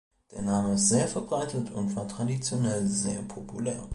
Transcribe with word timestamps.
Der 0.31 0.41
Name 0.41 0.73
ist 0.73 0.89
sehr 0.89 1.07
verbreitet 1.07 1.69
und 1.69 1.95
war 1.95 2.07
traditionell 2.07 2.87
sehr 2.87 3.21
populär. 3.21 3.87